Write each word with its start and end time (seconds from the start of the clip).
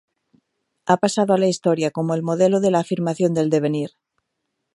Ha 0.87 0.97
pasado 0.97 1.35
a 1.35 1.37
la 1.37 1.45
historia 1.47 1.91
como 1.91 2.15
el 2.15 2.23
modelo 2.23 2.59
de 2.59 2.71
la 2.71 2.79
afirmación 2.79 3.35
del 3.35 3.51
devenir. 3.51 3.91